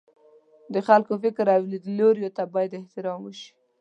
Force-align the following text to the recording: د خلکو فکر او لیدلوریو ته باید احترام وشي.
د 0.73 0.75
خلکو 0.87 1.13
فکر 1.23 1.45
او 1.55 1.61
لیدلوریو 1.71 2.33
ته 2.37 2.43
باید 2.53 2.77
احترام 2.79 3.19
وشي. 3.23 3.49